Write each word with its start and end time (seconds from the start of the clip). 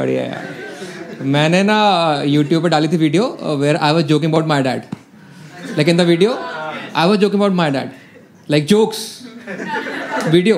बढ़िया 0.00 0.22
यार। 0.24 1.24
मैंने 1.32 1.62
ना 1.62 1.78
यूट्यूब 2.26 2.62
पे 2.62 2.68
डाली 2.68 2.88
थी 2.88 2.96
video 2.96 3.24
where 3.60 3.76
I 3.76 3.92
was 3.92 4.04
joking 4.06 4.32
about 4.32 4.46
my 4.48 4.62
dad 4.62 4.82
like 5.76 5.88
in 5.88 5.96
the 5.96 6.00
video 6.10 6.30
I 6.96 7.08
was 7.08 7.18
joking 7.20 7.40
about 7.40 7.54
my 7.56 7.70
dad 7.70 7.90
like 8.50 8.66
jokes 8.66 8.98
video 10.28 10.56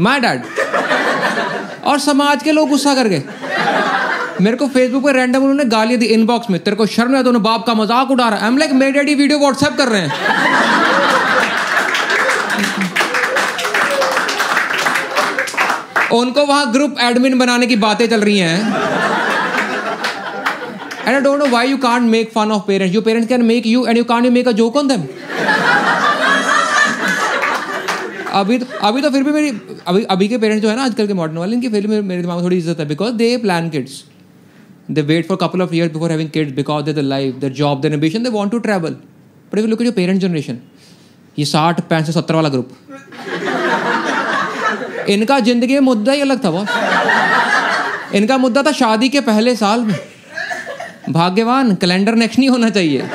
my 0.00 0.20
dad 0.20 0.42
और 1.84 1.98
समाज 2.00 2.42
के 2.42 2.52
लोग 2.52 2.68
गुस्सा 2.68 2.94
कर 2.94 3.08
गए। 3.08 3.22
मेरे 4.40 4.56
को 4.56 4.66
फेसबुक 4.68 5.02
पे 5.04 5.12
रैंडम 5.12 5.40
उन्होंने 5.40 5.64
गालियाँ 5.72 6.00
दी 6.00 6.06
इनबॉक्स 6.14 6.50
में। 6.50 6.58
तेरे 6.60 6.76
को 6.76 6.86
शर्म 6.94 7.12
नहीं 7.12 7.24
दोनों 7.24 7.42
बाप 7.42 7.66
का 7.66 7.74
मज़ाक 7.74 8.10
उड़ा 8.10 8.28
रहा 8.28 8.38
है। 8.38 8.46
एम 8.46 8.58
लाइक 8.58 8.72
मेरे 8.74 8.92
डैडी 8.92 9.14
वीडियो 9.14 9.38
व्हाट्सएप 9.38 9.76
कर 9.78 9.88
रहे 9.88 10.00
हैं। 10.00 10.10
उनको 16.16 16.44
वहाँ 16.46 16.72
ग्रुप 16.72 16.96
एडमिन 17.02 17.38
बनाने 17.38 17.66
की 17.66 17.76
बातें 17.78 18.06
चल 18.08 18.20
रही 18.20 18.38
हैं। 18.38 18.58
I 21.06 21.20
don't 21.20 21.38
know 21.38 21.46
why 21.46 21.68
you 21.68 21.76
can't 21.78 22.02
make 22.10 22.30
fun 22.32 22.50
of 22.52 22.62
parents 22.66 22.94
you 22.94 23.00
parents 23.02 23.28
can 23.28 23.42
make 23.44 23.66
you 23.66 23.86
and 23.86 23.98
you 23.98 24.04
can't 24.04 24.26
make 24.32 24.48
a 24.48 24.52
joke 24.60 24.76
on 24.76 24.88
them 24.88 25.02
अभी 28.32 28.58
तो 28.58 28.66
अभी 28.82 29.02
तो 29.02 29.10
फिर 29.10 29.22
भी 29.22 29.32
मेरी 29.32 29.50
अभी 29.86 30.02
अभी 30.10 30.28
के 30.28 30.38
पेरेंट्स 30.38 30.62
जो 30.62 30.68
है 30.68 30.76
ना, 30.76 30.84
आजकल 30.84 31.06
के 31.06 31.14
मॉडर्न 31.14 31.38
वाले, 31.38 31.54
इनकी 31.54 31.68
फिर 31.68 31.86
भी 31.86 32.00
मेरे 32.00 32.22
दिमाग 32.22 32.36
में 32.36 32.44
थोड़ी 32.44 32.56
इज़्ज़त 32.56 32.80
है। 32.80 32.86
Because 32.88 33.12
they 33.14 33.36
plan 33.38 33.68
kids 33.70 34.02
they 34.90 35.02
wait 35.02 35.26
for 35.28 35.36
couple 35.42 35.62
of 35.62 35.74
years 35.74 35.92
before 35.92 36.10
having 36.10 36.30
kids 36.30 36.52
because 36.54 36.84
their 36.84 37.02
life 37.02 37.34
their 37.40 37.52
job 37.60 37.80
their 37.80 37.92
ambition 37.92 38.22
they 38.22 38.30
want 38.30 38.50
to 38.52 38.58
travel 38.66 38.96
but 39.52 39.58
if 39.58 39.66
look 39.66 39.80
at 39.80 39.86
your 39.86 39.94
parent 39.94 40.20
generation 40.20 40.58
ये 41.38 41.44
साठ, 41.44 41.80
पैंसठ, 41.88 42.10
सत्तर 42.12 42.34
वाला 42.34 42.48
group 42.48 42.72
इनका 45.08 45.38
ज़िंदगी 45.40 45.74
में 45.74 45.80
मुद्दा 45.82 46.12
ही 46.12 46.20
अलग 46.20 46.44
था, 46.44 46.50
बॉस। 46.50 46.68
इनका 48.14 48.38
मुद्दा 48.38 48.62
था 48.62 48.72
शादी 48.72 49.08
के 49.08 49.20
पहले 49.22 49.54
साल 49.56 49.80
में। 49.80 49.94
भाग्यवान 51.10 51.74
कैलेंडर 51.74 52.14
नेक्स्ट 52.14 52.38
नहीं 52.38 52.48
होना 52.48 52.70
चाहिए। 52.70 53.08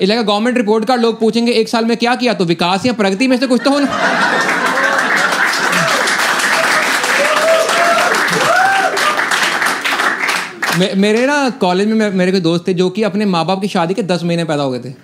इलाका 0.00 0.22
गवर्नमेंट 0.22 0.56
रिपोर्ट 0.56 0.84
कार्ड 0.84 1.02
लोग 1.02 1.18
पूछेंगे, 1.20 1.52
एक 1.52 1.68
साल 1.68 1.84
में 1.84 1.96
क्या 1.96 2.14
किया? 2.14 2.34
तो 2.34 2.44
विकास 2.44 2.86
या 2.86 2.92
प्रगति 2.92 3.28
में 3.28 3.36
से 3.38 3.46
कुछ 3.46 3.62
तो 3.64 3.70
होना। 3.70 3.86
मेरे 10.96 11.26
ना 11.26 11.48
कॉलेज 11.60 11.88
में 11.88 12.10
मेरे 12.12 12.30
कोई 12.32 12.40
दोस्त 12.40 12.66
थे 12.68 12.74
जो 12.74 12.88
कि 12.90 13.02
अपने 13.02 13.24
माँ 13.26 13.44
बाप 13.46 13.60
की 13.60 13.68
शादी 13.68 13.94
के 13.94 14.02
दस 14.04 14.22
महीने 14.24 14.44
पैदा 14.44 14.62
हो 14.62 14.70
गए 14.70 14.80
थे। 14.80 14.94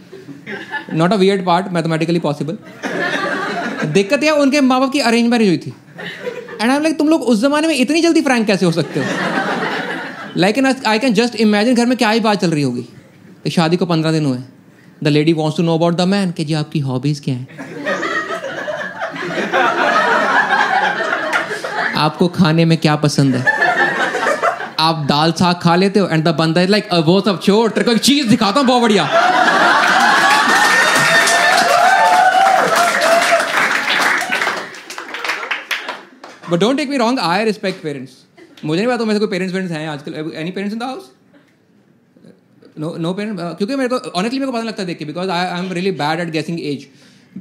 Not 0.95 1.13
a 1.13 1.17
weird 1.17 1.45
part 1.47 1.67
mathematically 1.73 2.19
possible 2.21 2.59
दिक्कत 3.85 4.23
यह, 4.25 4.31
उनके 4.33 4.61
माँ 4.61 4.81
बाप 4.81 4.93
की 4.93 5.01
अरेंज 5.01 5.29
मैरिज 5.29 5.49
हुई 5.49 5.59
थी। 5.59 5.75
एंड 6.61 6.71
आई 6.71 6.81
लाइक 6.81 6.99
तुम 6.99 7.09
लोग 7.09 7.23
उस 7.23 7.41
जमाने 7.41 7.69
में 7.69 7.75
इतनी 7.75 8.01
जल्दी 8.01 8.21
फ्रैंक 8.21 8.47
कैसे 8.47 8.67
हो 8.67 8.73
सकते 8.73 9.01
हो? 9.01 9.07
Like 10.37 10.59
an 10.59 10.75
I 10.87 10.99
can 10.99 11.15
just 11.15 11.37
imagine 11.37 11.75
घर 11.75 11.87
में 11.87 11.99
क्या 11.99 12.11
ही 12.11 12.21
बात 12.21 12.41
चल 12.41 12.51
रही 12.51 12.63
होगी। 12.63 12.83
कि 13.45 13.51
शादी 13.51 13.77
को 13.77 13.87
पंद्रह 13.87 14.13
दिन 14.13 14.27
हुए। 14.27 14.39
The 15.05 15.09
lady 15.09 15.33
wants 15.33 15.57
to 15.57 15.63
know 15.63 15.75
about 15.75 15.97
the 15.97 16.01
man 16.01 16.31
कि 16.31 16.45
जी 16.45 16.55
आपकी 16.55 16.79
हॉबीज 16.79 17.21
क्या 17.21 17.35
है? 17.35 17.47
आपको 21.97 22.29
खाने 22.29 22.65
में 22.65 22.79
क्या 22.79 22.97
पसंद 22.97 23.37
है? 23.37 23.45
आप 24.79 25.07
दाल 25.09 25.33
साग 25.33 25.57
खा 25.63 25.77
लेते 25.77 26.01
हो 26.01 26.09
एंड 26.09 26.25
द 26.25 26.29
बंदा 26.29 26.65
लाइक 26.65 26.89
वो 26.95 27.21
सब 27.21 27.43
छोड़, 27.43 27.71
तेरे 27.71 27.85
को 27.85 27.93
एक 27.93 27.99
चीज़ 27.99 28.29
दिखाता 28.29 28.61
हूँ, 28.61 28.69
बहुत 28.69 28.83
बढ़िया। 28.83 29.05
But 36.53 36.61
don't 36.61 36.77
take 36.77 36.89
me 36.91 36.97
wrong 36.99 37.19
I 37.21 37.45
respect 37.45 37.83
parents 37.83 38.17
मुझे 38.65 38.81
नहीं 38.81 38.95
पता 38.95 39.05
मेरे 39.05 39.19
कोई 39.19 39.29
पेरेंट्स 39.29 39.53
पेरेंट्स 39.53 39.75
हैं 39.75 39.87
आजकल। 39.89 40.15
Any 40.15 40.51
parents 40.51 40.75
in 40.75 40.79
the 40.81 40.83
house 40.83 41.11
no 42.79 42.97
no 42.99 43.13
parent 43.15 43.39
क्योंकि 43.39 43.77
मेरे 43.77 43.89
को 43.89 43.97
ऑनेस्टली 44.11 44.39
मेरे 44.41 44.51
को 44.51 44.57
पता 44.59 44.65
लगता 44.65 44.83
है 44.83 44.87
देख 44.87 44.99
के 44.99 45.05
because 45.05 45.31
I 45.31 45.47
I 45.47 45.65
am 45.65 45.73
really 45.73 45.91
bad 45.99 46.21
at 46.21 46.31
guessing 46.33 46.61
age 46.63 46.87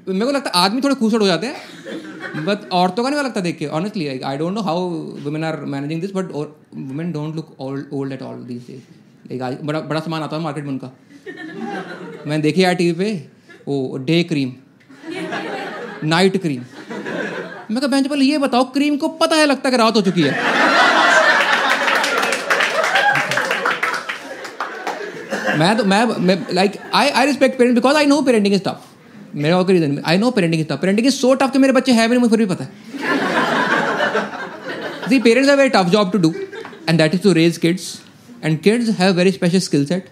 मेरे 0.07 0.25
को 0.25 0.31
लगता 0.31 0.49
है 0.49 0.63
आदमी 0.65 0.81
थोड़े 0.81 0.95
खूसट 0.95 1.21
हो 1.21 1.27
जाते 1.27 1.47
हैं 1.47 2.45
बट 2.45 2.69
औरतों 2.73 3.03
का 3.03 3.09
नहीं 3.09 3.21
लगता 3.21 3.41
देख 3.41 3.57
के 3.57 3.67
honestly 3.79 4.07
I 4.07 4.37
don't 4.37 4.53
know 4.53 4.61
how 4.61 4.89
women 5.25 5.43
are 5.43 5.59
managing 5.73 6.01
this 6.01 6.11
but 6.15 6.31
women 6.33 7.11
don't 7.11 7.35
look 7.35 7.55
old 7.61 8.13
at 8.13 8.21
all 8.21 8.43
this 8.43 8.67
days 8.67 8.81
like 9.31 9.65
बड़ा 9.65 9.79
बड़ा 9.81 9.99
सामान 9.99 10.23
आता 10.23 10.35
है 10.35 10.41
मार्केट 10.43 10.63
में 10.63 10.71
उनका। 10.71 10.91
मैंने 12.27 12.41
देखी 12.43 12.63
यार 12.63 12.75
टीवी 12.75 12.93
पे, 12.93 13.11
वो 13.67 13.97
डे 14.05 14.23
क्रीम 14.23 14.53
नाइट 16.05 16.41
क्रीम 16.41 16.63
मैं 17.71 17.79
कहा, 17.81 17.87
बहन 17.87 18.03
पहले 18.03 18.25
ये 18.25 18.37
बताओ 18.39 18.63
क्रीम 18.73 18.95
को 18.97 19.07
पता 19.19 19.35
है, 19.35 19.45
लगता 19.45 19.69
है 19.69 19.71
कि 19.71 19.77
रात 19.77 19.95
हो 19.95 20.01
चुकी 20.01 20.21
है. 20.21 20.31
मैं 25.59 25.75
तो 25.77 25.83
मैं 25.85 26.37
like 26.53 26.77
I 26.95 27.09
I 27.09 27.25
respect 27.25 27.57
parent 27.57 27.75
because 27.75 27.97
I 27.97 28.05
know 28.05 28.21
parenting 28.21 28.53
is 28.55 28.61
tough 28.65 29.35
मेरा 29.35 29.57
और 29.57 29.67
reason 29.67 30.01
I 30.05 30.17
know 30.17 30.31
parenting 30.31 30.61
is 30.61 30.67
tough 30.69 30.79
parenting 30.81 31.07
is 31.07 31.15
so 31.15 31.33
tough 31.33 31.51
कि 31.53 31.59
मेरे 31.59 31.73
बच्चे 31.73 31.91
हैं 31.91 32.07
भी 32.09 32.15
नहीं, 32.15 32.21
मुझे 32.21 32.35
फिर 32.35 32.45
भी 32.45 32.53
पता 32.53 32.63
है। 32.63 32.69
The 35.09 35.19
parents 35.19 35.49
have 35.49 35.57
very 35.57 35.69
tough 35.69 35.89
job 35.91 36.11
to 36.11 36.17
do 36.19 36.33
and 36.89 36.97
that 36.97 37.13
is 37.13 37.21
to 37.21 37.31
raise 37.33 37.57
kids 37.57 37.85
and 38.43 38.59
kids 38.61 38.89
have 38.99 39.13
very 39.15 39.31
special 39.31 39.59
skill 39.59 39.85
set 39.85 40.09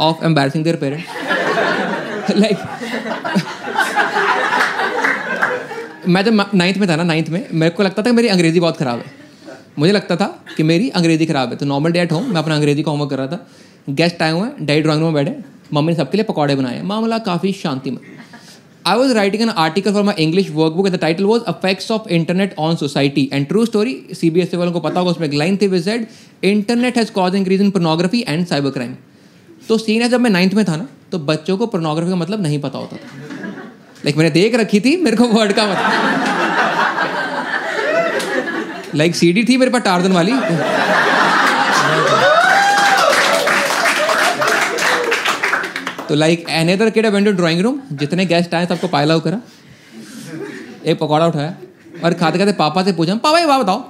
of 0.00 0.24
embarrassing 0.24 0.64
their 0.64 0.76
parents 0.76 2.36
like 2.36 2.56
मैं 6.06 6.24
जब 6.24 6.44
नाइन्थ 6.54 6.78
में 6.78 6.88
था 6.88 6.96
ना 6.96 7.02
नाइन्थ 7.04 7.28
में, 7.28 7.46
मेरे 7.52 7.74
को 7.74 7.82
लगता 7.82 8.02
था 8.02 8.10
कि 8.10 8.16
मेरी 8.16 8.28
अंग्रेज़ी 8.28 8.60
बहुत 8.60 8.76
ख़राब 8.76 8.98
है। 8.98 9.22
मुझे 9.78 9.92
लगता 9.92 10.16
था 10.16 10.26
कि 10.56 10.62
मेरी 10.62 10.88
अंग्रेज़ी 10.90 11.26
ख़राब 11.26 11.50
है। 11.50 11.56
तो 11.56 11.66
नॉर्मल 11.66 11.92
डे 11.92 12.00
एट 12.00 12.12
होम 12.12 12.24
मैं 12.24 12.40
अपना 12.40 12.54
अंग्रेज़ी 12.54 12.82
का 12.82 12.90
होमवर्क 12.90 13.10
कर 13.10 13.18
रहा 13.18 13.26
था। 13.26 13.46
गेस्ट 13.90 14.22
आए 14.22 14.32
हुए 14.32 14.42
हैं 14.42 14.66
डैडी 14.66 14.82
ड्राइंग 14.82 15.02
रूम 15.02 15.14
में 15.14 15.24
बैठे 15.24 15.36
मम्मी 15.72 15.92
ने 15.92 15.96
सबके 15.96 16.16
लिए 16.16 16.24
पकौड़े 16.24 16.54
बनाए 16.56 16.82
मामला 16.84 17.18
काफ़ी 17.20 17.52
शांति 17.54 17.90
में 17.90 17.98
I 18.86 18.96
was 18.96 19.12
writing 19.14 19.42
an 19.42 19.48
article 19.50 19.92
for 19.92 20.02
my 20.02 20.22
English 20.22 20.50
work 20.52 20.72
book 20.72 20.88
the 20.88 20.98
title 21.00 21.24
was 21.24 21.42
effects 21.48 21.90
of 21.90 22.08
internet 22.10 22.54
on 22.58 22.76
society 22.76 23.28
and 23.32 23.46
true 23.48 23.64
story 23.66 23.94
C 24.14 24.30
B 24.30 24.40
S 24.40 24.54
E 24.54 24.56
वालों 24.56 24.72
को 24.72 24.80
पता 24.80 25.00
होगा, 25.00 25.10
उसमें 25.10 25.26
एक 25.28 25.34
लाइन 25.34 25.56
थी 25.62 25.66
विजेड 25.68 26.06
internet 26.44 26.96
has 26.98 27.12
cause 27.12 27.34
increase 27.34 27.60
in 27.60 27.70
pornography 27.70 28.24
and 28.28 28.46
cyber 28.46 28.70
crime 28.70 28.94
तो 29.68 29.78
scene 29.78 30.02
है 30.02 30.08
जब 30.08 30.20
मैं 30.20 30.30
नाइन्थ 30.30 30.54
में 30.54 30.64
था 30.64 30.76
ना 30.76 30.88
तो 31.12 31.18
बच्चों 31.26 31.56
को 31.56 31.66
पोर्नोग्राफी 31.66 32.10
का 32.10 32.16
मतलब 32.16 32.42
नहीं 32.42 32.60
पता 32.60 32.78
होता 32.78 32.96
था। 32.96 33.33
लाइक 34.04 34.16
मैंने 34.16 34.30
देख 34.30 34.54
रखी 34.54 34.80
थी, 34.80 34.96
मेरे 34.96 35.16
को 35.16 35.24
वर्ड 35.28 35.52
का 35.52 35.64
मतलब। 35.66 35.86
लाइक 38.94 39.14
सीडी 39.16 39.44
थी 39.44 39.56
मेरे 39.56 39.70
पास 39.70 39.82
टार्जन 39.82 40.12
वाली। 40.12 40.32
तो 46.08 46.14
like 46.14 46.44
another 46.48 46.90
kid 46.90 47.06
went 47.06 47.26
to 47.26 47.32
drawing 47.32 47.60
room 47.60 47.80
जितने 47.92 48.26
गेस्ट 48.26 48.54
आए, 48.54 48.66
सबको 48.66 48.88
पायला 48.88 49.18
करा। 49.18 49.38
एक 50.86 50.98
पकौड़ा 50.98 51.26
उठाया, 51.26 51.54
और 52.04 52.14
खाते 52.14 52.38
खाते 52.38 52.52
पापा 52.52 52.82
से 52.82 52.92
पूछा, 52.92 53.14
पापा, 53.14 53.38
ये 53.38 53.46
बात 53.46 53.60
बताओ। 53.60 53.80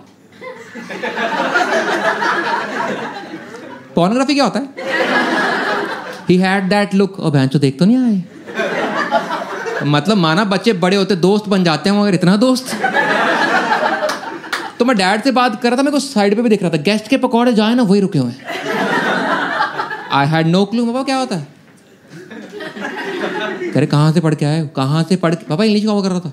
पोर्नोग्राफी 3.94 4.34
क्या 4.34 4.44
होता 4.44 4.58
है? 4.58 4.66
ही 6.28 6.36
हैड 6.36 6.68
दैट 6.68 6.94
लुक 6.94 7.20
और 7.20 7.30
बहन 7.30 7.48
देख 7.58 7.78
तो 7.78 7.84
नहीं 7.84 7.98
आए। 7.98 8.22
मतलब 9.86 10.16
माना 10.18 10.44
बच्चे 10.46 10.72
बड़े 10.74 10.96
होते, 10.96 11.16
दोस्त 11.18 11.48
बन 11.48 11.64
जाते 11.64 11.90
हैं 11.90 11.96
मगर 11.96 12.14
इतना 12.14 12.36
दोस्त। 12.38 12.74
तो 14.78 14.84
मैं 14.84 14.96
डैड 14.96 15.22
से 15.22 15.30
बात 15.32 15.60
कर 15.62 15.68
रहा 15.68 15.78
था, 15.78 15.82
मेरे 15.82 15.92
को 15.92 15.98
साइड 16.00 16.36
पे 16.36 16.42
भी 16.42 16.48
देख 16.48 16.62
रहा 16.62 16.72
था, 16.72 16.76
गेस्ट 16.82 17.08
के 17.08 17.16
पकौड़े 17.18 17.52
जाए 17.54 17.74
ना, 17.74 17.82
वही 17.84 18.00
रुके 18.00 18.18
हुए 18.18 18.32
आई 20.12 20.26
हैड 20.28 20.46
नो 20.46 20.64
क्लू 20.64 20.86
पापा 20.86 21.02
क्या 21.02 21.16
होता 21.16 21.36
है? 21.36 21.46
रहे, 23.66 23.86
कहाँ 23.86 24.12
से 24.12 24.20
पढ़ 24.20 24.34
के 24.34 24.44
आए 24.46 24.68
कहाँ 24.76 25.02
से 25.04 25.16
पढ़ 25.16 25.34
के 25.34 25.44
पापा 25.46 25.64
इंग्लिश 25.64 25.84
का 25.84 26.00
कर 26.00 26.08
रहा 26.08 26.20
था। 26.20 26.32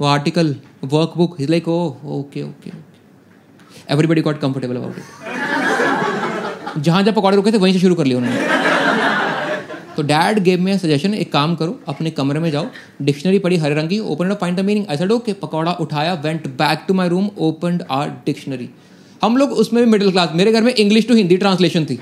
वो 0.00 0.06
article 0.06 0.54
work 0.84 1.12
book 1.16 1.36
is 1.40 1.50
like 1.50 1.68
oh 1.68 1.78
okay 2.18 2.42
okay 2.42 2.70
everybody 3.90 4.20
got 4.22 4.40
comfortable 4.40 4.76
about 4.76 4.96
it 4.96 5.04
जहाँ 6.78 7.02
जहाँ 7.02 7.14
पकौड़े 7.14 7.36
रुके 7.36 7.52
थे, 7.52 7.58
वहीं 7.58 7.72
से 7.72 7.78
शुरू 7.80 7.94
कर 7.94 8.04
लिया 8.04 8.18
उन्होंने। 8.18 8.72
तो 9.96 10.02
डैड 10.02 10.38
गेव 10.44 10.60
में 10.60 10.76
सजेशन 10.78 11.14
एक 11.14 11.32
काम 11.32 11.54
करो 11.56 11.78
अपने 11.88 12.10
कमरे 12.18 12.40
में 12.40 12.50
जाओ 12.50 12.66
डिक्शनरी 13.02 13.38
पढ़ी 13.44 13.56
हरे 13.64 13.74
रंग 13.74 13.88
की 13.88 13.98
open 14.14 14.30
up 14.30 14.40
find 14.40 14.56
the 14.58 14.64
meaning 14.64 14.86
I 14.90 14.96
said 14.96 15.12
okay 15.12 15.32
pakora 15.42 15.72
उठाया 15.86 16.14
went 16.24 16.46
back 16.62 16.84
to 16.88 16.94
my 16.94 17.08
room 17.08 17.28
open 17.48 17.80
our 17.98 18.08
dictionary 18.26 18.68
हम 19.22 19.36
लोग 19.36 19.52
उसमें 19.64 19.84
भी 19.84 19.90
मिडिल 19.90 20.10
क्लास 20.10 20.30
मेरे 20.40 20.52
घर 20.52 20.62
में 20.62 20.74
इंग्लिश 20.74 21.08
टू 21.08 21.14
हिंदी 21.14 21.36
ट्रांसलेशन 21.44 21.84
थी। 21.90 21.98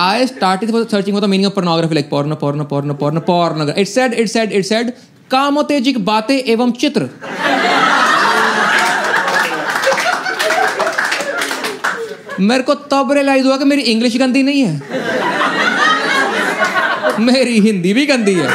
I 0.00 0.26
started 0.26 0.70
searching 0.90 1.14
for 1.14 1.20
the 1.22 1.28
meaning 1.30 1.46
of 1.46 1.54
pornography 1.54 1.96
like 1.96 2.08
porno, 2.10 2.36
porno, 2.42 2.64
porno, 2.72 2.94
porno, 2.94 3.20
porno. 3.28 3.64
It 3.82 3.88
said, 3.92 4.12
it 4.24 4.30
said, 4.32 4.52
it 4.58 4.66
said, 4.68 4.92
कामोत्तेजिक 5.30 5.98
बातें 6.04 6.36
एवं 6.36 6.70
चित्र 6.82 7.08
मेरे 12.40 12.62
को 12.62 12.74
तब 12.74 13.12
रियलाइज़ 13.12 13.46
हुआ 13.46 13.56
कि 13.56 13.64
मेरी 13.64 13.82
इंग्लिश 13.92 14.16
गंदी 14.16 14.42
नहीं 14.42 14.62
है। 14.62 14.74
मेरी 17.20 17.58
हिंदी 17.60 17.92
भी 17.94 18.06
गंदी 18.06 18.34
है। 18.34 18.48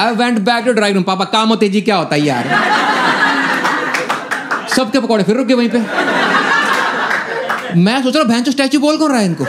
I 0.00 0.14
went 0.14 0.38
back 0.38 0.64
to 0.64 0.72
drawing 0.72 0.96
room 0.96 1.04
पापा, 1.04 1.24
काम 1.26 1.48
होते 1.48 1.68
जी 1.68 1.80
क्या 1.80 1.96
होता 1.96 2.14
है 2.14 2.22
यार? 2.22 2.44
सबके 4.76 5.00
पकौड़े 5.00 5.24
फिर 5.24 5.36
रुके 5.36 5.54
वहीं 5.54 5.68
पे। 5.68 5.78
मैं 7.76 8.02
सोच 8.02 8.14
रहा 8.16 8.22
हूँ, 8.22 8.32
भैंसो 8.32 8.50
स्टैचू 8.50 8.78
बोल 8.80 8.96
कौन 8.96 9.10
रहा 9.12 9.20
है 9.20 9.26
इनको? 9.26 9.44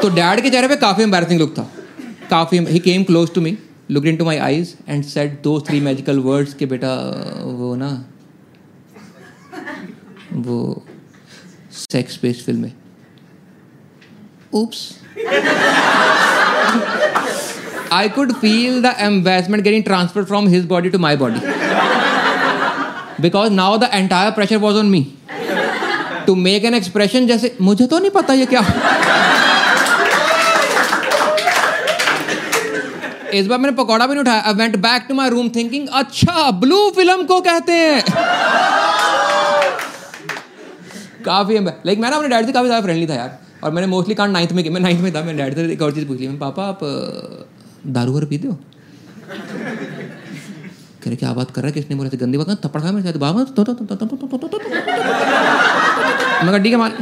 तो 0.00 0.08
डैड 0.10 0.40
के 0.40 0.50
चेहरे 0.50 0.68
पे 0.68 0.76
काफ़ी 0.76 1.02
एम्बेसिंग 1.02 1.40
लुक 1.40 1.54
था। 1.58 1.63
काफ़ी 2.30 2.58
ही 2.58 2.78
came 2.78 3.04
close 3.04 3.34
to 3.34 3.40
me 3.40 3.58
look 3.90 4.06
into 4.16 4.24
my 4.24 4.36
eyes 4.36 4.76
and 4.88 5.04
said 5.04 5.40
दो 5.42 5.60
थ्री 5.60 5.80
मैजिकल 5.80 6.18
वर्ड्स 6.18 6.54
के 6.54 6.66
बेटा, 6.66 6.94
वो 7.44 7.76
ना, 7.76 8.04
वो 10.32 10.86
sex 11.72 12.18
base 12.22 12.44
film 12.46 12.70
I 17.92 18.08
could 18.08 18.32
feel 18.32 18.82
the 18.82 18.94
embarrassment 18.98 19.64
getting 19.64 19.84
transfer 19.84 20.24
from 20.24 20.48
his 20.48 20.66
body 20.66 20.90
to 20.90 20.98
my 20.98 21.16
body 21.16 21.40
because 23.20 23.52
now 23.52 23.78
the 23.78 23.90
entire 23.92 24.30
pressure 24.30 24.56
was 24.56 24.76
on 24.76 24.86
me 24.86 25.14
to 26.26 26.34
make 26.34 26.64
an 26.64 26.74
expression 26.74 27.26
जैसे, 27.26 27.56
मुझे 27.60 27.86
तो 27.86 27.98
नहीं 27.98 28.10
पता 28.10 28.34
ये 28.34 28.46
क्या 28.46 28.60
इस 33.34 33.46
बार 33.46 33.58
मैंने 33.58 33.76
पकौड़ा 33.76 34.06
भी 34.06 34.14
नहीं 34.14 34.20
उठाया 34.20 34.50
went 34.54 34.76
back 34.80 35.04
to 35.08 35.14
my 35.14 35.28
room 35.30 35.48
thinking 35.50 35.88
अच्छा 35.94 36.50
ब्लू 36.58 36.78
फ़िल्म 36.96 37.24
को 37.24 37.40
कहते 37.42 37.72
हैं 37.74 38.02
काफ़ी 41.24 41.58
लाइक 41.58 41.98
मैं 41.98 42.10
ना 42.10 42.16
अपने 42.16 42.28
डैड 42.28 42.46
से 42.46 42.52
काफ़ी 42.52 42.68
ज़्यादा 42.68 42.84
फ्रेंडली 42.84 43.06
था 43.06 43.14
यार 43.14 43.38
और 43.62 43.72
मैंने 43.72 43.86
मोस्टली 43.88 44.14
कांड 44.14 44.32
नाइन्थ 44.32 44.52
में 44.52 44.70
मैं 44.70 44.80
नाइन्थ 44.80 45.02
में 45.02 45.12
था 45.14 45.22
मैंने 45.22 45.38
डैड 45.38 45.54
से 45.56 45.72
एक 45.72 45.82
और 45.82 45.92
चीज़ 45.92 46.06
पूछ 46.08 46.20
ली 46.20 46.28
मैं 46.28 46.38
पापा 46.38 46.66
आप 46.66 46.80
दारू 47.88 48.12
वारू 48.12 48.26
पीते 48.26 48.48
हो 48.48 48.54
कह 51.02 51.06
रहे 51.06 51.16
क्या 51.16 51.32
बात 51.34 51.50
कर 51.50 51.60
रहा 51.60 51.68
है 51.68 51.72
किसने 51.72 51.96
बोला 51.96 52.10
गंदी 52.16 52.38
बात 52.38 52.64
थप्पड़ 52.64 52.80
खा 52.82 52.92
मेरे 52.92 53.04
साथ 53.04 53.18
बाबा 53.20 53.44
तो 53.44 53.64
मैं 56.36 56.46
कहा 56.46 56.58
ठीक 56.58 56.72
है 56.72 56.78
मान 56.78 56.92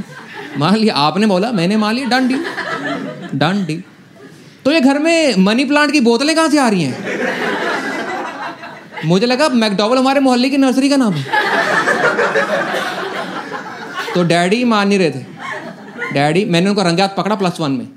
मान 0.59 0.77
लिया 0.77 0.95
आपने 0.97 1.27
बोला 1.27 1.53
मैंने 1.55 1.77
मान 1.79 1.95
लिया 1.95 2.09
डन 2.09 2.29
डी 2.29 2.37
डन 3.37 3.65
डी 3.67 3.77
तो 4.65 4.73
ये 4.73 4.81
घर 4.81 4.99
में 4.99 5.37
मनी 5.37 5.65
प्लांट 5.65 5.93
की 5.93 6.01
बोतलें 6.01 6.37
कहाँ 6.37 6.49
से 6.49 6.59
आ 6.59 6.69
रही 6.69 6.83
हैं? 6.83 6.95
मुझे 9.05 9.27
लगा 9.27 9.49
मैकडॉवल 9.49 9.99
हमारे 9.99 10.21
मोहल्ले 10.21 10.51
की 10.51 10.57
नर्सरी 10.57 10.89
का 10.89 10.97
नाम 10.97 11.15
है। 11.15 11.25
तो 14.15 14.23
डैडी 14.23 14.65
मान 14.65 14.89
नहीं 14.89 14.99
रहे 14.99 15.11
थे। 15.11 15.25
डैडी, 16.13 16.45
मैंने 16.45 16.71
उनका 16.71 16.83
रंगात 16.83 17.15
पकड़ा 17.19 17.37
प्लस 17.37 17.61
वन 17.61 17.71
में। 17.71 17.89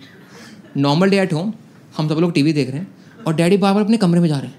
नॉर्मल 0.78 1.10
डे 1.10 1.20
एट 1.20 1.34
होम 1.34 1.54
हम 1.98 2.10
सब 2.10 2.16
लोग 2.16 2.34
टीवी 2.34 2.54
देख 2.54 2.70
रहे 2.70 2.80
हैं 2.80 2.88
और 3.28 3.36
डैडी 3.36 3.58
बार 3.58 3.74
बार 3.74 3.84
अपने 3.84 3.98
कमरे 3.98 4.20
में 4.20 4.28
जा 4.30 4.38
रहे 4.38 4.48
हैं। 4.48 4.58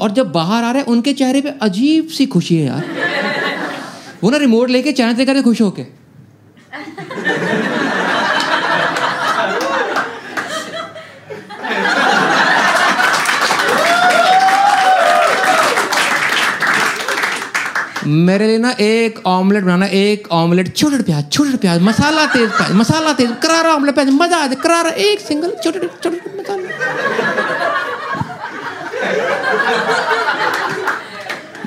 और 0.00 0.10
जब 0.10 0.32
बाहर 0.32 0.64
आ 0.64 0.70
रहे 0.70 0.82
हैं, 0.82 0.88
उनके 0.88 1.12
चेहरे 1.12 1.40
पे 1.40 1.48
अजीब 1.62 2.08
सी 2.08 2.26
खुशी 2.26 2.56
है 2.56 2.66
यार। 2.66 2.84
वो 4.24 4.30
ना 4.30 4.36
रिमोट 4.36 4.70
लेके 4.70 4.92
चैनल 4.92 5.14
देख 5.14 5.44
खुश 5.44 5.60
होके। 5.60 5.82
मेरे 18.10 18.46
लिए 18.46 18.58
ना 18.58 18.70
एक 18.80 19.18
ऑमलेट 19.26 19.64
बनाना, 19.64 19.86
एक 19.86 20.28
ऑमलेट 20.32 20.74
छोटे 20.76 21.02
प्याज 21.02 21.30
छोटे 21.32 21.56
प्याज, 21.56 21.80
मसाला 21.82 22.24
तेज 22.26 22.50
प्याज, 22.50 22.72
मसाला 22.74 23.12
तेज 23.12 23.30
करारा 23.42 23.74
ऑमलेट, 23.74 23.94
प्याज, 23.94 24.08
मज़ा 24.12 24.36
आ 24.36 24.46
जाए, 24.46 24.56
करारा, 24.62 24.90
एक 24.90 25.20
सिंगल 25.20 25.50
छोटे 25.64 25.88
छोटे 26.02 26.18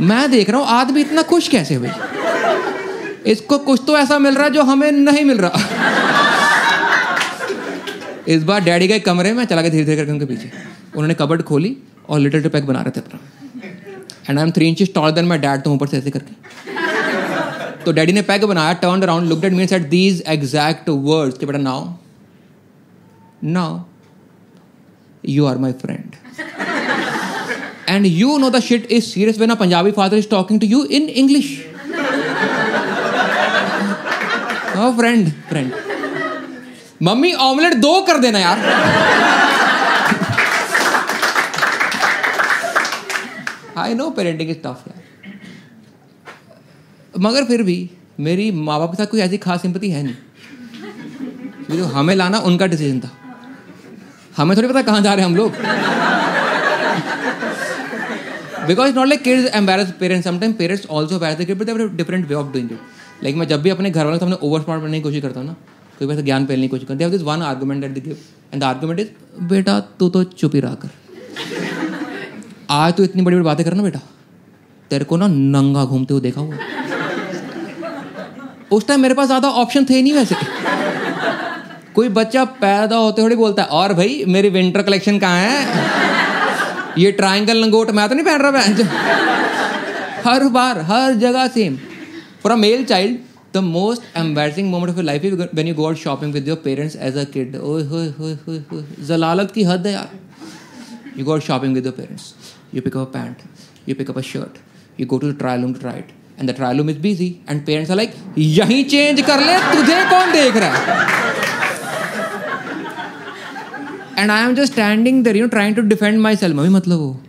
मैं 0.02 0.32
देख 0.32 0.50
रहा 0.50 0.60
हूँ, 0.60 0.68
आदमी 0.70 1.02
इतना 1.02 1.22
खुश 1.24 1.48
कैसे 1.48 1.78
भाई 1.80 3.32
इसको 3.32 3.58
कुछ 3.60 3.82
तो 3.88 3.98
ऐसा 3.98 4.18
मिल 4.20 4.36
रहा 4.36 4.46
है 4.46 4.52
जो 4.52 4.64
हमें 4.64 4.92
नहीं 4.92 5.24
मिल 5.26 5.38
रहा। 5.38 5.60
इस 8.28 8.44
बार 8.44 8.60
डैडी 8.64 8.88
के 8.88 9.00
कमरे 9.02 9.32
में 9.34 9.44
चला 9.46 9.62
गया 9.62 9.72
धीरे 9.72 9.86
धीरे 9.86 9.98
करके 9.98 10.12
उनके 10.12 10.26
पीछे। 10.26 10.52
उन्होंने 10.96 11.14
कबर्ड 11.14 11.42
खोली 11.44 11.76
और 12.10 12.20
लिटिल 12.20 12.44
टू 12.44 12.50
पैक 12.50 12.66
बना 12.66 12.82
रहे 12.82 12.92
थे 12.92 13.00
अपना। 13.00 13.20
And 14.30 14.38
I 14.38 14.44
am 14.44 14.52
three 14.52 14.68
inch 14.68 14.84
tall 14.96 15.12
then 15.12 15.26
my 15.26 15.38
dad 15.38 15.62
तो 15.64 15.74
ऊपर 15.74 15.88
से 15.88 15.98
ऐसे 15.98 16.12
करके। 16.12 16.34
तो 17.86 17.92
डैडी 17.92 18.14
ने 18.14 18.22
पैक 18.24 18.46
बनाया 18.46 18.74
turn 18.82 19.02
around 19.02 19.30
look 19.30 19.46
at 19.46 19.54
me and 19.54 19.68
at 19.74 19.90
these 19.90 20.24
exact 20.30 20.90
words 20.90 21.38
कि 21.38 21.46
बेटा 21.46 21.60
now 21.60 21.88
now 23.44 23.80
you 25.30 25.46
are 25.46 25.58
my 25.58 25.72
friend 25.82 26.16
and 27.90 28.06
you 28.06 28.38
know 28.38 28.50
the 28.50 28.60
shit 28.62 28.88
is 28.92 29.04
serious 29.06 29.40
when 29.40 29.50
a 29.50 29.56
Punjabi 29.56 29.92
father 29.92 30.18
is 30.18 30.30
talking 30.30 30.60
to 30.62 30.68
you 30.68 30.84
in 31.00 31.10
English 31.24 31.48
friend 34.98 35.30
friend 35.50 35.72
mummy 37.04 37.32
omelette 37.44 37.74
दो 37.76 38.00
कर 38.08 38.18
देना 38.20 38.40
यार। 38.40 38.58
I 43.84 43.94
know 43.94 44.10
parenting 44.12 44.50
is 44.50 44.58
tough 44.66 44.84
यार 44.88 45.02
मगर 47.20 47.46
फिर 47.46 47.64
भी 47.64 47.78
मेरी 48.20 48.52
माँ 48.52 48.80
बाप 48.80 48.92
के 48.92 48.98
साथ 48.98 49.08
कोई 49.08 49.22
ऐसी 49.22 49.38
खास 49.38 49.62
सिंपति 49.62 49.90
है 49.92 50.04
नहीं। 50.04 50.16
तो 51.70 51.86
हमें 51.88 52.16
लाना, 52.16 52.38
उनका 52.40 52.66
डिसीज़न 52.68 53.00
था। 53.00 53.10
हमें 54.38 54.56
थोड़ी 54.58 54.68
पता 54.68 54.82
कहाँ 54.82 55.02
जा 55.02 55.14
रहे 55.14 55.26
हैं 55.26 55.30
हम 55.30 55.36
लोग। 55.36 55.52
Because 58.68 58.96
not 58.96 59.08
like 59.08 59.22
kids 59.24 59.46
embarrass 59.56 59.92
parents 60.00 60.26
sometime 60.28 60.54
parents 60.54 60.86
also 60.88 61.16
embarrass 61.16 61.92
different 61.96 62.28
way 62.28 62.36
of 62.36 62.52
doing 62.54 62.72
it 62.72 63.24
like 63.24 63.36
मैं 63.36 63.48
जब 63.48 63.62
भी 63.62 63.70
अपने 63.70 63.90
घर 63.92 64.06
वालों 64.06 64.18
के 64.18 64.20
सामने 64.20 64.38
ओवर 64.42 64.62
स्मार्ट 64.62 64.82
बनने 64.84 64.98
की 64.98 65.04
कोशिश 65.04 65.22
करता 65.22 65.40
हूँ 65.40 65.48
ना, 65.48 65.56
कोई 66.00 66.08
वैसे 66.08 66.24
ज्ञान 66.24 66.46
फैलने 66.46 66.68
की 66.68 66.70
कोशिश 66.70 66.88
करते 66.88 67.10
this 67.10 67.22
one 67.24 67.42
argument 67.44 67.82
that 67.82 67.92
the 67.94 68.04
give 68.06 68.18
and 68.54 68.62
the 68.62 68.64
argument 68.64 69.00
is 69.00 69.10
बेटा, 69.44 69.80
तू 69.80 70.10
तो 70.10 70.24
चुप 70.24 70.56
ही 70.56 70.62
रहा 70.62 70.76
कर। 70.76 70.90
आज 72.72 72.94
तो 72.94 73.04
इतनी 73.04 73.22
बड़ी 73.22 73.36
बड़ी 73.36 73.46
बातें 73.46 73.66
करना 73.66 73.84
बेटा। 73.84 74.00
तेरे 74.92 75.06
को 75.06 75.18
ना 75.18 75.28
नंगा 75.28 75.84
घूमते 75.86 76.14
हुए 76.14 76.22
देखा 76.22 76.42
हुआ। 76.42 76.56
उस 78.72 78.88
टाइम 78.88 79.02
मेरे 79.02 79.14
पास 79.14 79.28
ज़्यादा 79.28 79.50
ऑप्शन 79.62 79.86
थे 79.86 80.02
नहीं 80.02 80.14
वैसे। 80.14 80.36
कोई 81.96 82.10
बच्चा 82.12 82.44
पैदा 82.62 82.96
होते 82.96 83.22
थोड़ी 83.22 83.36
बोलता 83.36 83.64
है, 83.64 83.68
और 83.70 83.94
भाई, 83.94 84.24
मेरी 84.28 84.50
विंटर 84.50 84.82
कलेक्शन 84.82 85.20
कहाँ 85.20 85.40
है? 85.40 85.58
ये 86.98 87.12
ट्राइंगल 87.14 87.58
लंगोट 87.58 87.92
मैं 87.92 88.08
तो 88.10 88.16
नहीं 88.16 88.26
पहन 88.26 88.42
रहा 88.42 88.52
मैं? 88.52 88.64
हर 90.26 90.44
बार, 90.50 90.80
हर 90.82 91.14
जगह 91.18 91.48
same 91.50 91.78
for 92.44 92.52
a 92.52 92.56
male 92.56 92.84
child 92.86 93.18
the 93.54 93.58
most 93.64 94.18
embarrassing 94.18 94.70
moment 94.72 94.90
of 94.90 95.04
life 95.04 95.26
is 95.26 95.34
when 95.36 95.68
you 95.68 95.76
go 95.76 95.86
out 95.88 95.98
shopping 95.98 96.34
with 96.34 96.48
your 96.48 96.58
parents 96.64 96.96
as 96.98 97.18
a 97.18 97.24
kid 97.34 97.58
जलालत 99.08 99.52
की 99.52 99.64
हद 99.64 99.88
है 99.88 99.94
यार। 99.94 100.10
You 101.18 101.26
go 101.26 101.32
out 101.32 101.42
shopping 101.44 101.74
with 101.76 101.86
your 101.86 101.96
parents 101.96 102.34
you 102.74 102.82
pick 102.82 102.96
up 102.96 103.02
a 103.04 103.12
pant, 103.16 103.42
you 103.86 103.96
pick 103.96 104.10
up 104.10 104.18
a 104.18 104.24
shirt, 104.24 104.60
you 104.98 105.06
go 105.06 105.18
to 105.24 105.32
the 105.32 105.38
trial 105.42 105.62
room 105.62 105.74
to 105.76 105.82
try 105.82 105.96
it. 106.04 106.12
And 106.38 106.50
the 106.50 106.54
trial 106.60 106.80
room 106.80 106.90
is 106.92 106.96
busy 107.02 107.28
and 107.48 107.64
parents 107.66 107.90
are 107.94 107.98
like, 107.98 108.14
यहीं 108.38 108.84
change 108.92 109.22
कर 109.26 109.40
ले 109.40 109.58
तुझे 109.72 109.98
कौन 110.10 110.32
देख 110.32 110.56
रहा 110.64 110.78
है? 110.78 110.82
And 114.18 114.32
I 114.32 114.44
am 114.44 114.56
just 114.56 114.74
standing 114.74 115.24
there 115.24 115.38
you 115.38 115.48
trying 115.48 115.76
to 115.76 115.82
defend 115.82 116.20
myself 116.36 116.56
mummy 116.56 116.70
मतलब 116.70 117.00
वो? 117.00 117.20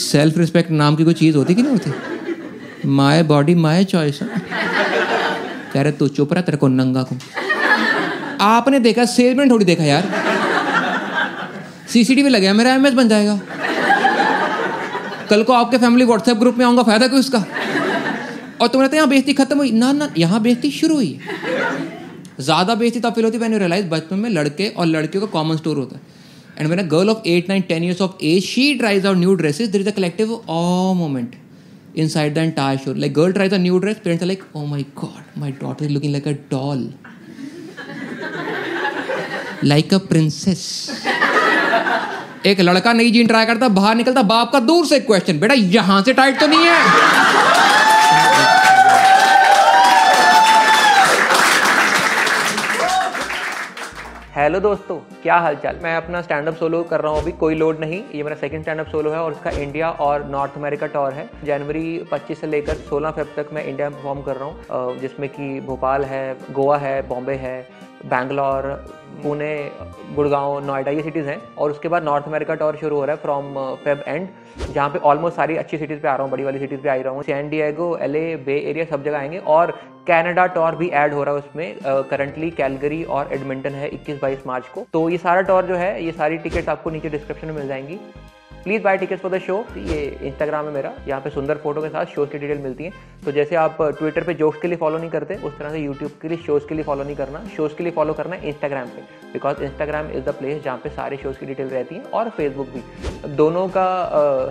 सेल्फ 0.00 0.38
रिस्पेक्ट 0.38 0.70
नाम 0.70 0.96
की 0.96 1.04
कोई 1.04 1.14
चीज़ 1.20 1.36
होती 1.36 1.54
कि 1.54 1.62
नहीं 1.62 1.72
होती? 1.72 2.88
माई 3.00 3.22
बॉडी 3.30 3.54
माई 3.66 3.84
चॉइस 3.92 4.18
कह 4.22 5.80
रहे 5.82 5.92
तू 5.92 6.08
चुप 6.08 6.32
रहा 6.32 6.42
तेरे 6.42 6.58
को 6.58 6.68
नंगा 6.68 7.02
को। 7.02 7.16
आपने 8.44 8.80
देखा 8.80 9.04
सेलमेंट 9.14 9.50
थोड़ी 9.50 9.64
देखा 9.64 9.84
यार? 9.84 10.04
सीसीटीवी 11.92 12.28
लगे 12.28 12.52
मेरा 12.52 12.74
एमएस 12.74 12.94
बन 12.94 13.08
जाएगा। 13.08 13.40
कल 15.30 15.42
को 15.42 15.52
आपके 15.52 15.78
फैमिली 15.78 16.04
व्हाट्सएप 16.04 16.36
ग्रुप 16.38 16.56
में 16.58 16.64
आऊँगा 16.66 16.82
फ़ायदा 16.82 17.06
क्यों 17.08 17.20
इसका 17.20 17.44
और 18.60 18.68
तुम 18.68 18.82
रहते 18.82 18.96
यहाँ 18.96 19.08
बेजती 19.08 19.32
खत्म 19.40 19.58
हुई 19.58 19.70
ना 19.72 19.92
ना 19.92 20.12
यहाँ 20.18 20.40
बेजती 20.42 20.70
शुरू 20.70 20.94
हुई 20.94 21.18
ज़्यादा 22.40 22.74
बेजती 22.74 23.00
तब 23.00 23.14
फील 23.14 23.24
होती 23.24 23.38
मैंने 23.38 23.58
रियलाइज़ 23.58 23.86
बचपन 23.88 24.18
में 24.18 24.30
लड़के 24.30 24.68
और 24.68 24.86
लड़कियों 24.86 25.26
का 25.26 25.30
कॉमन 25.32 25.56
स्टोर 25.56 25.76
होता 25.76 25.96
है 25.96 26.16
एंड 26.58 26.68
मैंने 26.68 26.84
girl 26.94 27.10
of 27.10 27.28
eight 27.28 27.48
nine 27.48 27.62
ten 27.68 27.84
years 27.84 28.00
of 28.02 28.24
age 28.24 28.42
she 28.44 28.72
tries 28.78 29.06
out 29.06 29.16
new 29.18 29.34
dresses 29.42 29.68
there 29.68 29.80
is 29.80 29.88
a 29.88 29.92
collective 29.96 30.32
aww 30.50 30.92
moment 30.94 31.36
inside 32.08 32.38
entire 32.38 32.78
show. 32.78 32.92
Like 32.94 33.12
girl 33.12 33.32
tries 33.32 33.52
a 33.52 33.58
new 33.58 33.78
dress, 33.80 34.00
parents 34.00 34.24
are 34.24 34.28
like, 34.28 34.42
oh 34.54 34.66
my 34.66 34.84
god, 34.94 35.22
my 35.36 35.50
daughter 35.52 35.86
is 35.86 35.90
looking 35.90 36.12
like 36.12 36.26
a 36.26 36.34
doll. 36.52 36.84
like 39.64 39.92
a 39.92 39.98
princess. 40.00 41.06
एक 42.48 42.60
लड़का 42.60 42.92
नई 42.92 43.10
gene 43.10 43.26
try 43.26 43.46
करता 43.46 43.68
बाहर 43.76 43.94
निकलता 43.94 44.22
बाप 44.24 44.52
का 44.52 44.60
दूर 44.62 44.86
से 44.86 45.00
क्वेश्चन 45.00 45.38
बेटा 45.40 45.54
यहाँ 45.54 46.00
से 46.02 46.12
टाइट 46.14 46.40
तो 46.40 46.46
नहीं 46.46 46.66
है। 46.66 46.76
हेलो 54.34 54.58
दोस्तों 54.60 54.96
क्या 55.22 55.36
हालचाल? 55.36 55.78
मैं 55.82 55.94
अपना 55.96 56.20
स्टैंड 56.22 56.48
अप 56.48 56.56
सोलो 56.56 56.82
कर 56.90 57.00
रहा 57.00 57.12
हूँ 57.12 57.20
अभी 57.20 57.32
कोई 57.38 57.54
लोड 57.54 57.80
नहीं 57.80 58.02
ये 58.14 58.22
मेरा 58.22 58.36
सेकंड 58.36 58.62
स्टैंड 58.62 58.80
अप 58.80 58.86
सोलो 58.88 59.10
है 59.10 59.18
और 59.18 59.32
इसका 59.32 59.50
इंडिया 59.62 59.90
और 59.90 60.24
नॉर्थ 60.30 60.56
अमेरिका 60.56 60.86
टॉर 60.86 61.12
है। 61.12 61.28
जनवरी 61.44 62.00
25 62.12 62.40
से 62.40 62.46
लेकर 62.46 62.76
16 62.90 63.10
फेब 63.16 63.32
तक 63.36 63.48
मैं 63.52 63.64
इंडिया 63.64 63.88
में 63.90 63.98
परफॉर्म 63.98 64.22
कर 64.22 64.36
रहा 64.36 64.48
हूँ 64.48 64.98
जिसमें 65.00 65.28
कि 65.30 65.60
भोपाल 65.66 66.04
है 66.04 66.36
गोवा 66.52 66.76
है 66.78 67.00
बॉम्बे 67.08 67.34
है 67.42 67.56
बैंगलोर, 68.06 68.62
पुणे, 69.22 69.54
गुड़गांव, 70.14 70.58
नोएडा, 70.66 70.90
ये 70.90 71.02
सिटीज़ 71.02 71.26
हैं। 71.26 71.40
और 71.54 71.70
उसके 71.70 71.88
बाद 71.88 72.04
नॉर्थ 72.04 72.26
अमेरिका 72.26 72.54
टॉर 72.54 72.76
शुरू 72.76 72.96
हो 72.96 73.04
रहा 73.04 73.16
है 73.16 73.22
फ्रॉम 73.22 73.54
फेब 73.76 74.02
एंड 74.08 74.28
जहाँ 74.72 74.88
पे 74.88 74.98
ऑलमोस्ट 74.98 75.36
सारी 75.36 75.56
अच्छी 75.56 75.78
सिटीज़ 75.78 76.00
पे 76.00 76.08
आ 76.08 76.14
रहा 76.14 76.22
हूँ, 76.22 76.30
बड़ी 76.32 76.44
वाली 76.44 76.58
सिटीज़ 76.58 76.80
पे 76.80 76.88
आ 76.88 76.94
रहा 76.94 77.12
हूँ। 77.12 77.22
San 77.22 77.48
Diego 77.48 77.96
LA 77.96 78.36
Bay 78.36 78.58
Area 78.70 78.84
सब 78.84 79.04
जगह 79.04 79.18
आएँगे। 79.18 79.38
और 79.38 79.70
कैनेडा 80.06 80.46
टॉर 80.46 80.76
भी 80.76 80.88
ऐड 80.88 81.14
हो 81.14 81.24
रहा 81.24 81.34
है 81.34 81.40
उसमें। 81.40 81.76
करंटली 82.10 82.50
कैलगरी 82.50 83.02
और 83.04 83.32
एडमिंटन 83.32 83.70
है 83.70 83.88
21-22 83.88 84.46
मार्च 84.46 84.68
को। 84.68 84.86
तो 84.92 85.08
ये 85.08 85.18
सारा 85.18 85.40
टॉर 85.42 85.66
जो 85.66 85.74
है, 85.74 86.04
ये 86.04 86.12
सारी 86.12 86.38
टिकट्स 86.38 86.68
आपको 86.68 86.90
नीचे 86.90 87.08
डिस्क्रिप्शन 87.08 87.46
में 87.46 87.54
मिल 87.54 87.68
जाएँगी। 87.68 87.98
Please 88.68 88.82
buy 88.82 88.96
tickets 88.98 89.22
for 89.22 89.30
the 89.32 89.38
show 89.40 89.54
ये 89.78 89.98
इंस्टाग्राम 90.22 90.66
है 90.66 90.72
मेरा। 90.72 90.92
यहाँ 91.06 91.20
पे 91.20 91.30
सुंदर 91.30 91.56
फ़ोटो 91.58 91.82
के 91.82 91.88
साथ 91.88 92.06
शोज़ 92.06 92.30
की 92.30 92.38
डिटेल 92.38 92.58
मिलती 92.62 92.84
है। 92.84 92.90
तो 93.24 93.32
जैसे 93.32 93.56
आप 93.56 93.76
ट्विटर 93.98 94.24
पे 94.24 94.34
जोक्स 94.34 94.60
के 94.60 94.68
लिए 94.68 94.76
फॉलो 94.76 94.98
नहीं 94.98 95.10
करते 95.10 95.34
उस 95.36 95.56
तरह 95.58 95.70
से 95.70 95.78
यूट्यूब 95.78 96.18
के 96.22 96.28
लिए 96.28 96.38
शोज़ 96.38 96.66
के 96.68 96.74
लिए 96.74 96.84
फॉलो 96.84 97.04
नहीं 97.04 97.16
करना। 97.16 97.44
शोज़ 97.56 97.76
के 97.76 97.84
लिए 97.84 97.92
फॉलो 97.92 98.14
करना 98.14 98.36
है 98.36 98.48
इंस्टाग्राम 98.48 98.88
पे। 98.88 99.02
Because 99.32 99.62
Instagram 99.64 100.10
is 100.10 100.24
the 100.24 100.34
place 100.34 100.62
जहाँ 100.64 100.76
पे 100.84 100.88
सारे 100.90 101.16
शोज़ 101.16 101.38
की 101.38 101.46
डिटेल 101.46 101.68
रहती 101.68 101.94
है 101.94 102.02
और 102.04 102.30
फेसबुक 102.30 102.68
भी। 102.68 103.34
दोनों 103.36 103.66
का 103.68 103.88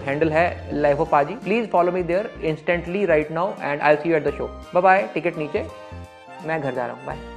हैंडल 0.06 0.28
uh, 0.28 0.34
है 0.34 0.82
life 0.82 1.00
of 1.00 1.10
Paaji 1.12 1.36
please 1.46 1.68
follow 1.70 1.92
me 1.92 2.04
there 2.04 2.32
instantly 2.44 3.06
right 3.06 3.32
now 3.32 3.54
and 3.62 3.82
I 3.82 3.96
see 3.96 4.10
you 4.10 4.16
at 4.18 4.28
the 4.28 4.38
show 4.38 4.82
buy 4.82 5.10
ticket 5.14 5.38
नीचे। 5.38 5.68
मैं 6.46 6.62
घर 6.62 6.74
जा 6.74 6.86
रहा 6.86 6.96
हूँ। 6.96 7.06
बाय 7.06 7.37